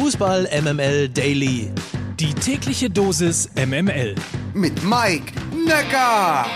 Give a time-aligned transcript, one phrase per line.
[0.00, 1.72] Fußball MML Daily.
[2.20, 4.14] Die tägliche Dosis MML.
[4.54, 5.32] Mit Mike
[5.66, 6.46] Necker.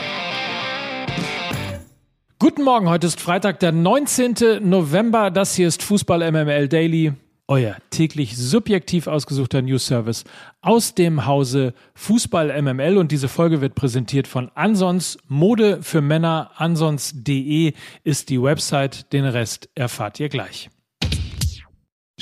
[2.38, 4.60] Guten Morgen, heute ist Freitag, der 19.
[4.60, 5.32] November.
[5.32, 7.14] Das hier ist Fußball MML Daily.
[7.48, 10.22] Euer täglich subjektiv ausgesuchter News Service
[10.60, 16.52] aus dem Hause Fußball MML und diese Folge wird präsentiert von Ansons Mode für Männer.
[16.58, 17.72] Ansons.de
[18.04, 19.12] ist die Website.
[19.12, 20.70] Den Rest erfahrt ihr gleich.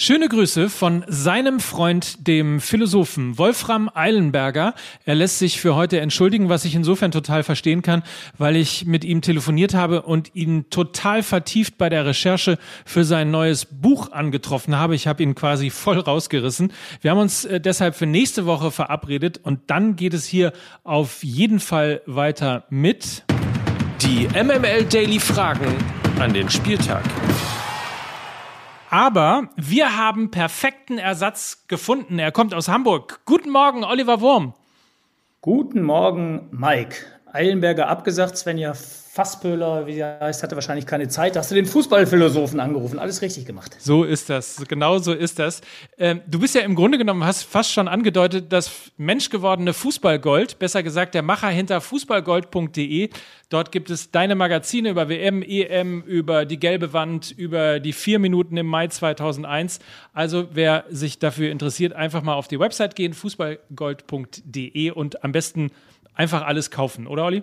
[0.03, 4.73] Schöne Grüße von seinem Freund, dem Philosophen Wolfram Eilenberger.
[5.05, 8.03] Er lässt sich für heute entschuldigen, was ich insofern total verstehen kann,
[8.39, 13.31] weil ich mit ihm telefoniert habe und ihn total vertieft bei der Recherche für sein
[13.31, 14.95] neues Buch angetroffen habe.
[14.95, 16.73] Ich habe ihn quasi voll rausgerissen.
[17.03, 21.23] Wir haben uns äh, deshalb für nächste Woche verabredet und dann geht es hier auf
[21.23, 23.25] jeden Fall weiter mit
[24.01, 25.77] Die MML Daily Fragen
[26.19, 27.03] an den Spieltag.
[28.93, 32.19] Aber wir haben perfekten Ersatz gefunden.
[32.19, 33.21] Er kommt aus Hamburg.
[33.25, 34.53] Guten Morgen, Oliver Wurm.
[35.41, 36.97] Guten Morgen, Mike.
[37.33, 38.75] Eilenberger abgesagt, Svenja
[39.13, 41.35] Fasspöhler, wie er heißt, hatte wahrscheinlich keine Zeit.
[41.35, 43.01] Da hast du den Fußballphilosophen angerufen.
[43.01, 43.77] Alles richtig gemacht.
[43.81, 44.65] So ist das.
[44.69, 45.63] Genau so ist das.
[45.99, 50.85] Ähm, du bist ja im Grunde genommen, hast fast schon angedeutet, das menschgewordene Fußballgold, besser
[50.85, 53.11] gesagt der Macher hinter fußballgold.de.
[53.49, 58.21] Dort gibt es deine Magazine über WM, EM, über die gelbe Wand, über die vier
[58.21, 59.81] Minuten im Mai 2001.
[60.13, 65.73] Also wer sich dafür interessiert, einfach mal auf die Website gehen, fußballgold.de und am besten
[66.15, 67.43] einfach alles kaufen, oder Olli?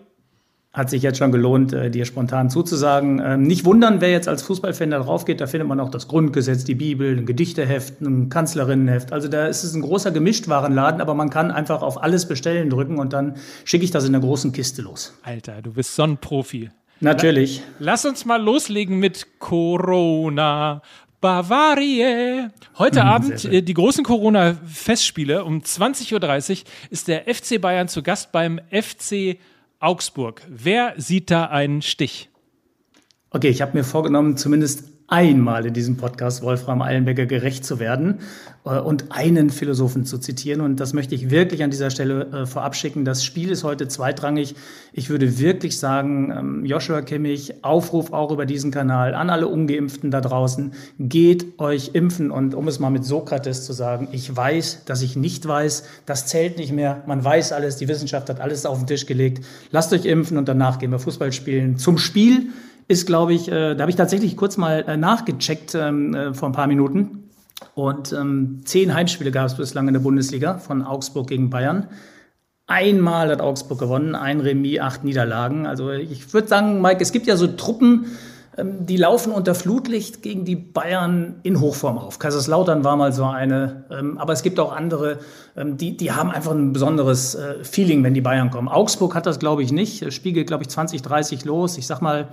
[0.74, 3.20] Hat sich jetzt schon gelohnt, äh, dir spontan zuzusagen.
[3.24, 6.08] Ähm, nicht wundern, wer jetzt als Fußballfan da drauf geht, da findet man auch das
[6.08, 9.12] Grundgesetz, die Bibel, ein Gedichteheft, ein Kanzlerinnenheft.
[9.12, 13.00] Also da ist es ein großer Gemischtwarenladen, aber man kann einfach auf alles bestellen drücken
[13.00, 15.18] und dann schicke ich das in der großen Kiste los.
[15.24, 16.70] Alter, du bist so ein Profi.
[17.00, 17.62] Natürlich.
[17.80, 20.82] Lass uns mal loslegen mit Corona.
[21.22, 22.52] Bavaria.
[22.78, 25.44] Heute Mhm, Abend sehr äh, die großen Corona-Festspiele.
[25.44, 29.38] Um 20.30 Uhr ist der FC Bayern zu Gast beim FC
[29.80, 30.42] Augsburg.
[30.50, 32.30] Wer sieht da einen Stich?
[33.30, 38.20] Okay, ich habe mir vorgenommen, zumindest einmal in diesem Podcast Wolfram Eilenberger gerecht zu werden
[38.66, 40.60] äh, und einen Philosophen zu zitieren.
[40.60, 43.06] Und das möchte ich wirklich an dieser Stelle äh, vorab schicken.
[43.06, 44.56] Das Spiel ist heute zweitrangig.
[44.92, 50.12] Ich würde wirklich sagen, ähm, Joshua Kimmich, Aufruf auch über diesen Kanal an alle Ungeimpften
[50.12, 52.30] da draußen, geht euch impfen.
[52.30, 56.28] Und um es mal mit Sokrates zu sagen, ich weiß, dass ich nicht weiß, das
[56.28, 57.04] zählt nicht mehr.
[57.08, 59.46] Man weiß alles, die Wissenschaft hat alles auf den Tisch gelegt.
[59.72, 61.78] Lasst euch impfen und danach gehen wir Fußball spielen.
[61.78, 62.48] Zum Spiel
[62.88, 66.50] ist, glaube ich, äh, da habe ich tatsächlich kurz mal äh, nachgecheckt ähm, äh, vor
[66.50, 67.30] ein paar Minuten.
[67.76, 71.88] Und ähm, zehn Heimspiele gab es bislang in der Bundesliga von Augsburg gegen Bayern.
[72.68, 75.66] Einmal hat Augsburg gewonnen, ein Remis, acht Niederlagen.
[75.66, 78.18] Also ich würde sagen, Mike, es gibt ja so Truppen,
[78.58, 82.20] ähm, die laufen unter Flutlicht gegen die Bayern in Hochform auf.
[82.20, 85.20] Kaiserslautern war mal so eine, ähm, aber es gibt auch andere,
[85.56, 88.68] ähm, die, die haben einfach ein besonderes äh, Feeling, wenn die Bayern kommen.
[88.68, 90.12] Augsburg hat das, glaube ich, nicht.
[90.14, 91.78] Spiegelt, glaube ich, 20, 30 los.
[91.78, 92.28] Ich sag mal,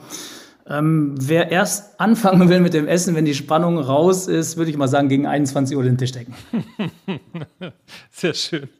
[0.66, 4.78] ähm, wer erst anfangen will mit dem Essen, wenn die Spannung raus ist, würde ich
[4.78, 6.34] mal sagen, gegen 21 Uhr den Tisch decken.
[8.10, 8.70] Sehr schön.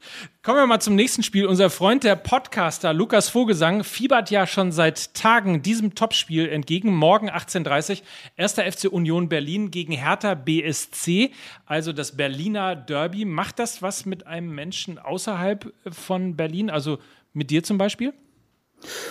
[0.42, 1.44] Kommen wir mal zum nächsten Spiel.
[1.44, 6.94] Unser Freund, der Podcaster Lukas Vogelsang, fiebert ja schon seit Tagen diesem Topspiel entgegen.
[6.94, 7.98] Morgen 18.30 Uhr,
[8.36, 11.32] erster FC Union Berlin gegen Hertha BSC,
[11.66, 13.26] also das Berliner Derby.
[13.26, 16.98] Macht das was mit einem Menschen außerhalb von Berlin, also
[17.34, 18.14] mit dir zum Beispiel?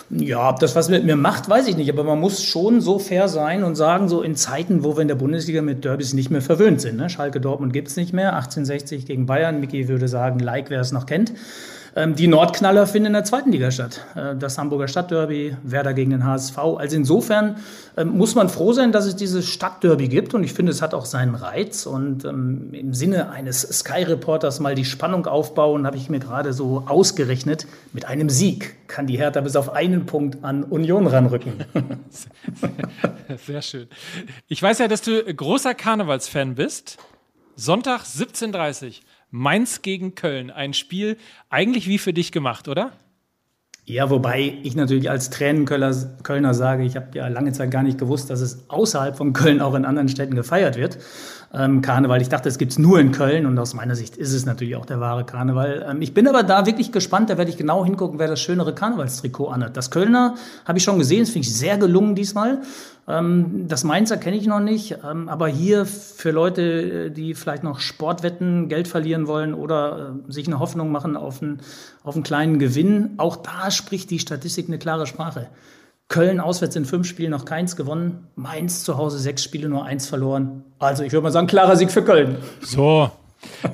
[0.09, 1.89] Ja, ob das was mit mir macht, weiß ich nicht.
[1.89, 5.07] Aber man muss schon so fair sein und sagen, so in Zeiten, wo wir in
[5.07, 6.97] der Bundesliga mit Derbys nicht mehr verwöhnt sind.
[6.97, 7.09] Ne?
[7.09, 8.33] Schalke Dortmund gibt's nicht mehr.
[8.33, 9.59] 1860 gegen Bayern.
[9.59, 11.33] Micky würde sagen, like, wer es noch kennt.
[11.95, 14.01] Ähm, die Nordknaller finden in der zweiten Liga statt.
[14.15, 16.57] Äh, das Hamburger Stadtderby, Werder gegen den HSV.
[16.57, 17.57] Also insofern
[17.97, 20.33] ähm, muss man froh sein, dass es dieses Stadtderby gibt.
[20.33, 21.85] Und ich finde, es hat auch seinen Reiz.
[21.85, 26.83] Und ähm, im Sinne eines Sky-Reporters mal die Spannung aufbauen, habe ich mir gerade so
[26.87, 27.67] ausgerechnet.
[27.91, 31.53] Mit einem Sieg kann die Hertha bis auf einen Punkt an Union ranrücken.
[33.45, 33.87] Sehr schön.
[34.47, 36.97] Ich weiß ja, dass du großer Karnevalsfan bist.
[37.55, 38.93] Sonntag 17.30 Uhr.
[39.35, 40.51] Mainz gegen Köln.
[40.51, 41.17] Ein Spiel
[41.49, 42.91] eigentlich wie für dich gemacht, oder?
[43.83, 45.91] Ja, wobei ich natürlich als Tränenkölner
[46.21, 49.59] Kölner sage, ich habe ja lange Zeit gar nicht gewusst, dass es außerhalb von Köln
[49.59, 50.99] auch in anderen Städten gefeiert wird.
[51.51, 52.21] Ähm, Karneval.
[52.21, 54.85] Ich dachte, es gibt's nur in Köln und aus meiner Sicht ist es natürlich auch
[54.85, 55.85] der wahre Karneval.
[55.89, 58.75] Ähm, ich bin aber da wirklich gespannt, da werde ich genau hingucken, wer das schönere
[58.75, 59.75] Karnevalstrikot anhat.
[59.75, 60.35] Das Kölner
[60.65, 62.61] habe ich schon gesehen, das finde ich sehr gelungen diesmal.
[63.07, 67.79] Ähm, das Mainzer kenne ich noch nicht, ähm, aber hier für Leute, die vielleicht noch
[67.79, 71.59] Sportwetten, Geld verlieren wollen oder äh, sich eine Hoffnung machen auf einen,
[72.03, 75.49] auf einen kleinen Gewinn, auch da spricht die Statistik eine klare Sprache.
[76.07, 80.07] Köln auswärts in fünf Spielen noch keins gewonnen, Mainz zu Hause sechs Spiele nur eins
[80.07, 80.63] verloren.
[80.79, 82.37] Also ich würde mal sagen, klarer Sieg für Köln.
[82.61, 83.09] So,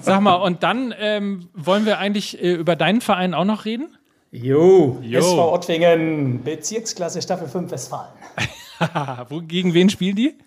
[0.01, 3.95] Sag mal, und dann ähm, wollen wir eigentlich äh, über deinen Verein auch noch reden?
[4.31, 5.19] Jo, jo.
[5.19, 8.11] SV Ottwingen, Bezirksklasse Staffel 5 Westfalen.
[9.29, 10.37] Wo, gegen wen spielen die?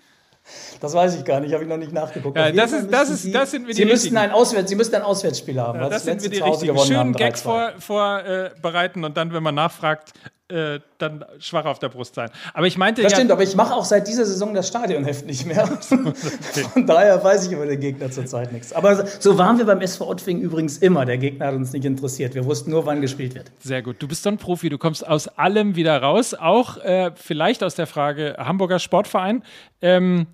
[0.81, 2.37] Das weiß ich gar nicht, habe ich noch nicht nachgeguckt.
[2.37, 4.97] Ja, das, ist, das, ist, das sind wir die Sie müssten ein Auswärts, Sie müssten
[4.97, 5.79] ein Auswärtsspiel haben.
[5.81, 6.77] Ja, das sind wir die richtigen.
[6.79, 10.13] Schönen Gag vorbereiten vor, äh, und dann, wenn man nachfragt,
[10.53, 12.31] äh, dann schwach auf der Brust sein.
[12.55, 13.03] Aber ich meinte.
[13.03, 15.65] Das ja, stimmt, aber ich mache auch seit dieser Saison das Stadionheft nicht mehr.
[15.91, 16.65] okay.
[16.73, 18.73] Von daher weiß ich über den Gegner zurzeit nichts.
[18.73, 21.05] Aber so waren wir beim SV Ottwing übrigens immer.
[21.05, 22.35] Der Gegner hat uns nicht interessiert.
[22.35, 23.51] Wir wussten nur, wann gespielt wird.
[23.61, 23.97] Sehr gut.
[23.99, 24.69] Du bist so ein Profi.
[24.69, 26.35] Du kommst aus allem wieder raus.
[26.35, 29.43] Auch äh, vielleicht aus der Frage Hamburger Sportverein.
[29.81, 30.27] Ähm,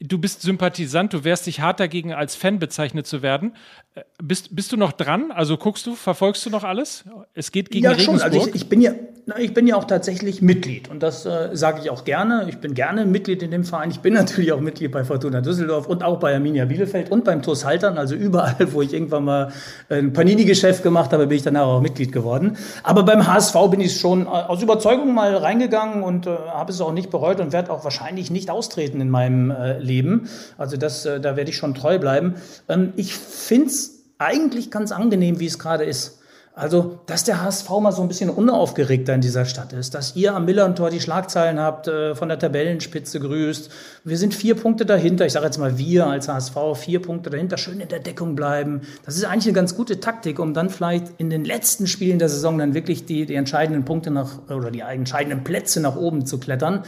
[0.00, 3.54] du bist Sympathisant, du wehrst dich hart dagegen, als Fan bezeichnet zu werden.
[3.94, 5.30] Äh, bist, bist du noch dran?
[5.32, 7.04] Also guckst du, verfolgst du noch alles?
[7.34, 8.20] Es geht gegen ja, Regensburg.
[8.20, 8.32] Schon.
[8.32, 8.92] Also ich, ich, bin ja,
[9.38, 12.46] ich bin ja auch tatsächlich Mitglied und das äh, sage ich auch gerne.
[12.48, 13.90] Ich bin gerne Mitglied in dem Verein.
[13.90, 17.42] Ich bin natürlich auch Mitglied bei Fortuna Düsseldorf und auch bei Arminia Bielefeld und beim
[17.42, 17.96] TuS Haltern.
[17.96, 19.52] Also überall, wo ich irgendwann mal
[19.88, 22.58] ein Panini-Geschäft gemacht habe, bin ich danach auch Mitglied geworden.
[22.82, 26.80] Aber beim HSV bin ich schon äh, aus Überzeugung mal reingegangen und äh, habe es
[26.82, 30.28] auch nicht bereut und werde auch wahrscheinlich nicht austreten in meinem äh, Leben.
[30.58, 32.34] Also das, äh, da werde ich schon treu bleiben.
[32.68, 36.20] Ähm, ich finde es eigentlich ganz angenehm, wie es gerade ist.
[36.58, 40.34] Also, dass der HSV mal so ein bisschen unaufgeregter in dieser Stadt ist, dass ihr
[40.34, 43.68] am Millern-Tor die Schlagzeilen habt, äh, von der Tabellenspitze grüßt.
[44.04, 45.26] Wir sind vier Punkte dahinter.
[45.26, 48.80] Ich sage jetzt mal wir als HSV, vier Punkte dahinter, schön in der Deckung bleiben.
[49.04, 52.30] Das ist eigentlich eine ganz gute Taktik, um dann vielleicht in den letzten Spielen der
[52.30, 56.38] Saison dann wirklich die, die entscheidenden Punkte nach, oder die entscheidenden Plätze nach oben zu
[56.38, 56.84] klettern.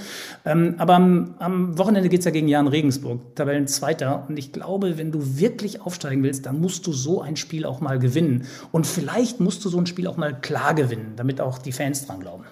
[0.47, 4.25] Ähm, aber am, am Wochenende geht's ja gegen Jan Regensburg, Tabellenzweiter.
[4.31, 7.83] Und ich glaube, wenn du wirklich aufsteigen willst, dann musst du so ein Spiel auch
[7.83, 8.47] mal gewinnen.
[8.73, 11.73] Und vielleicht musst musst du so ein Spiel auch mal klar gewinnen, damit auch die
[11.73, 12.45] Fans dran glauben.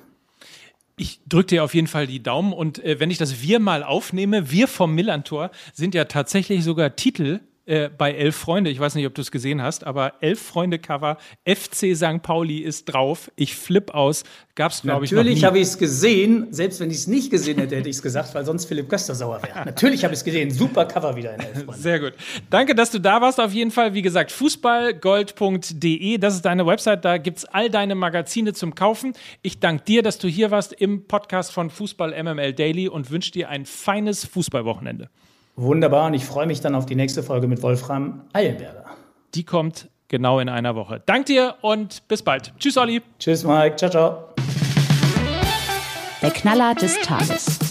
[0.96, 3.84] Ich drücke dir auf jeden Fall die Daumen und äh, wenn ich das Wir mal
[3.84, 8.70] aufnehme, wir vom Millantor sind ja tatsächlich sogar Titel äh, bei Elf Freunde.
[8.70, 12.22] Ich weiß nicht, ob du es gesehen hast, aber Elf Freunde Cover, FC St.
[12.22, 13.30] Pauli ist drauf.
[13.36, 14.24] Ich flipp aus.
[14.54, 16.46] Gab es, glaube ich, noch Natürlich habe ich es gesehen.
[16.50, 19.14] Selbst wenn ich es nicht gesehen hätte, hätte ich es gesagt, weil sonst Philipp Köster
[19.14, 19.64] sauer wäre.
[19.66, 20.50] Natürlich habe ich es gesehen.
[20.50, 21.82] Super Cover wieder in Elf Freunde.
[21.82, 22.14] Sehr gut.
[22.48, 23.40] Danke, dass du da warst.
[23.40, 26.18] Auf jeden Fall, wie gesagt, fußballgold.de.
[26.18, 27.04] Das ist deine Website.
[27.04, 29.12] Da gibt es all deine Magazine zum Kaufen.
[29.42, 33.32] Ich danke dir, dass du hier warst im Podcast von Fußball MML Daily und wünsche
[33.32, 35.10] dir ein feines Fußballwochenende.
[35.56, 38.84] Wunderbar und ich freue mich dann auf die nächste Folge mit Wolfram Eilenberger.
[39.34, 41.02] Die kommt genau in einer Woche.
[41.06, 42.52] Dank dir und bis bald.
[42.58, 43.02] Tschüss, Olli.
[43.18, 43.76] Tschüss, Mike.
[43.76, 44.24] Ciao, ciao.
[46.20, 47.65] Der Knaller des Tages.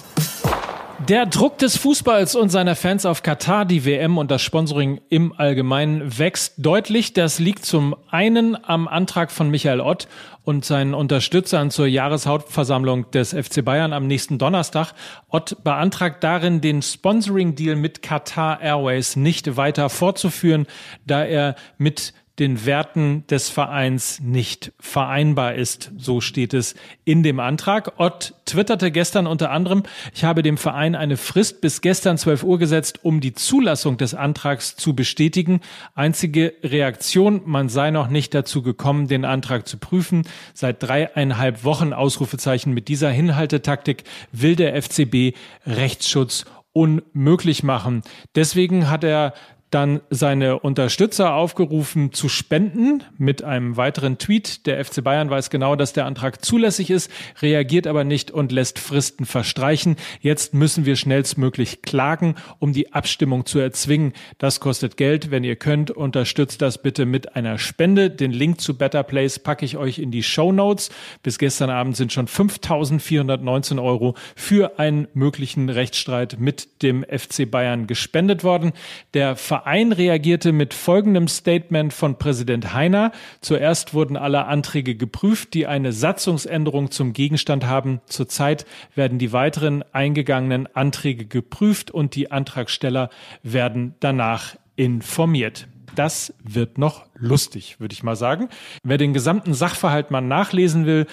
[1.08, 5.34] Der Druck des Fußballs und seiner Fans auf Katar, die WM und das Sponsoring im
[5.38, 7.14] Allgemeinen wächst deutlich.
[7.14, 10.08] Das liegt zum einen am Antrag von Michael Ott
[10.42, 14.94] und seinen Unterstützern zur Jahreshauptversammlung des FC Bayern am nächsten Donnerstag.
[15.30, 20.66] Ott beantragt darin, den Sponsoring-Deal mit Qatar Airways nicht weiter fortzuführen,
[21.06, 25.92] da er mit den Werten des Vereins nicht vereinbar ist.
[25.98, 27.94] So steht es in dem Antrag.
[27.98, 29.84] Ott twitterte gestern unter anderem,
[30.14, 34.14] ich habe dem Verein eine Frist bis gestern 12 Uhr gesetzt, um die Zulassung des
[34.14, 35.62] Antrags zu bestätigen.
[35.94, 40.24] Einzige Reaktion, man sei noch nicht dazu gekommen, den Antrag zu prüfen.
[40.54, 44.04] Seit dreieinhalb Wochen Ausrufezeichen mit dieser Hinhaltetaktik
[44.34, 45.36] will der FCB
[45.66, 46.46] Rechtsschutz
[46.76, 48.02] unmöglich machen.
[48.36, 49.34] Deswegen hat er
[49.76, 54.66] dann seine Unterstützer aufgerufen zu spenden mit einem weiteren Tweet.
[54.68, 58.80] Der FC Bayern weiß genau, dass der Antrag zulässig ist, reagiert aber nicht und lässt
[58.80, 59.98] Fristen verstreichen.
[60.22, 64.14] Jetzt müssen wir schnellstmöglich klagen, um die Abstimmung zu erzwingen.
[64.38, 65.30] Das kostet Geld.
[65.30, 68.10] Wenn ihr könnt, unterstützt das bitte mit einer Spende.
[68.10, 70.90] Den Link zu Better Place packe ich euch in die Show Notes.
[71.22, 77.88] Bis gestern Abend sind schon 5.419 Euro für einen möglichen Rechtsstreit mit dem FC Bayern
[77.88, 78.72] gespendet worden.
[79.14, 83.12] Der Verein Verein reagierte mit folgendem Statement von Präsident Heiner.
[83.42, 88.00] Zuerst wurden alle Anträge geprüft, die eine Satzungsänderung zum Gegenstand haben.
[88.06, 93.10] Zurzeit werden die weiteren eingegangenen Anträge geprüft und die Antragsteller
[93.42, 95.68] werden danach informiert.
[95.96, 98.50] Das wird noch lustig, würde ich mal sagen.
[98.84, 101.08] Wer den gesamten Sachverhalt mal nachlesen will,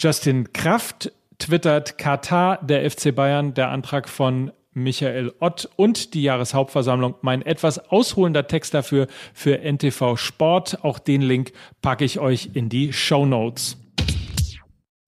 [0.00, 7.14] Justin Kraft twittert Katar, der FC Bayern, der Antrag von Michael Ott und die Jahreshauptversammlung.
[7.22, 10.84] Mein etwas ausholender Text dafür für NTV Sport.
[10.84, 11.52] Auch den Link
[11.82, 13.81] packe ich euch in die Show Notes.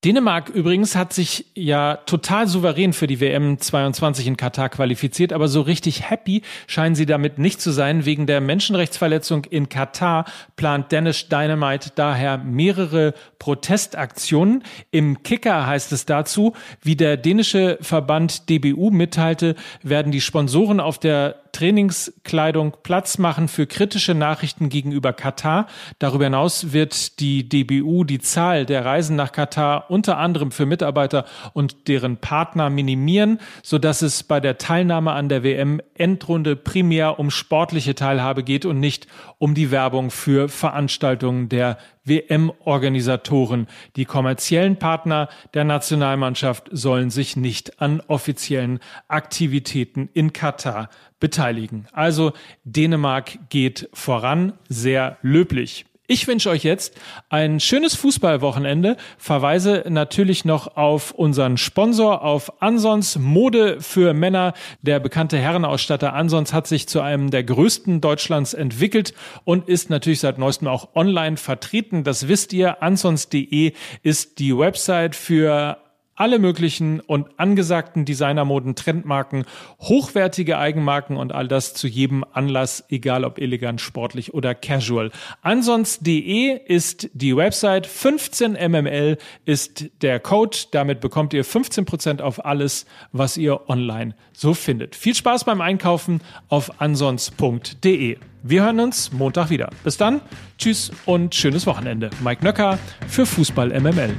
[0.04, 5.48] Dänemark übrigens hat sich ja total souverän für die WM 22 in Katar qualifiziert, aber
[5.48, 8.04] so richtig happy scheinen sie damit nicht zu sein.
[8.04, 14.62] Wegen der Menschenrechtsverletzung in Katar plant Danish Dynamite daher mehrere Protestaktionen.
[14.90, 20.98] Im Kicker heißt es dazu, wie der dänische Verband DBU mitteilte, werden die Sponsoren auf
[20.98, 25.66] der Trainingskleidung Platz machen für kritische Nachrichten gegenüber Katar.
[25.98, 31.24] Darüber hinaus wird die DBU die Zahl der Reisen nach Katar unter anderem für Mitarbeiter
[31.52, 37.30] und deren Partner minimieren, sodass es bei der Teilnahme an der WM Endrunde primär um
[37.30, 39.06] sportliche Teilhabe geht und nicht
[39.38, 43.68] um die Werbung für Veranstaltungen der WM-Organisatoren.
[43.94, 51.86] Die kommerziellen Partner der Nationalmannschaft sollen sich nicht an offiziellen Aktivitäten in Katar beteiligen.
[51.92, 52.32] Also
[52.64, 55.86] Dänemark geht voran, sehr löblich.
[56.06, 58.98] Ich wünsche euch jetzt ein schönes Fußballwochenende.
[59.16, 64.52] Verweise natürlich noch auf unseren Sponsor, auf Ansons Mode für Männer.
[64.82, 70.20] Der bekannte Herrenausstatter Ansons hat sich zu einem der größten Deutschlands entwickelt und ist natürlich
[70.20, 72.04] seit neuestem auch online vertreten.
[72.04, 72.82] Das wisst ihr.
[72.82, 75.78] Ansons.de ist die Website für
[76.16, 79.44] alle möglichen und angesagten Designermoden, Trendmarken,
[79.80, 85.10] hochwertige Eigenmarken und all das zu jedem Anlass, egal ob elegant, sportlich oder casual.
[85.42, 93.36] Ansonst.de ist die Website, 15mml ist der Code, damit bekommt ihr 15% auf alles, was
[93.36, 94.94] ihr online so findet.
[94.94, 98.18] Viel Spaß beim Einkaufen auf ansonst.de.
[98.46, 99.70] Wir hören uns Montag wieder.
[99.84, 100.20] Bis dann,
[100.58, 102.10] tschüss und schönes Wochenende.
[102.22, 102.78] Mike Nöcker
[103.08, 104.14] für Fußball MML.